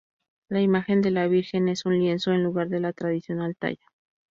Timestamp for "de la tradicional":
2.69-3.55